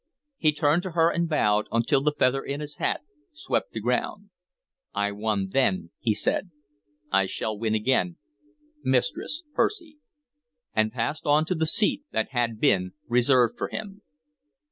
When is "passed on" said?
10.91-11.45